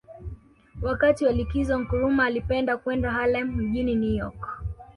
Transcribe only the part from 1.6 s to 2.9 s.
Nkrumah alipenda